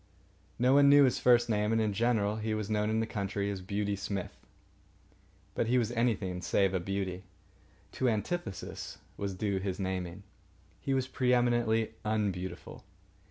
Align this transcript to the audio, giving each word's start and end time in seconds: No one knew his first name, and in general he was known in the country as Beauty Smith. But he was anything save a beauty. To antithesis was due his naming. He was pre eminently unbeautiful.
No 0.57 0.73
one 0.73 0.89
knew 0.89 1.03
his 1.03 1.19
first 1.19 1.47
name, 1.47 1.71
and 1.71 1.79
in 1.79 1.93
general 1.93 2.37
he 2.37 2.55
was 2.55 2.71
known 2.71 2.89
in 2.89 3.01
the 3.01 3.05
country 3.05 3.51
as 3.51 3.61
Beauty 3.61 3.95
Smith. 3.95 4.35
But 5.53 5.67
he 5.67 5.77
was 5.77 5.91
anything 5.91 6.41
save 6.41 6.73
a 6.73 6.79
beauty. 6.79 7.21
To 7.91 8.09
antithesis 8.09 8.97
was 9.15 9.35
due 9.35 9.59
his 9.59 9.79
naming. 9.79 10.23
He 10.79 10.95
was 10.95 11.07
pre 11.07 11.35
eminently 11.35 11.93
unbeautiful. 12.03 12.83